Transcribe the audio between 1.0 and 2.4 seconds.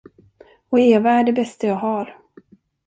är det bästa jag har.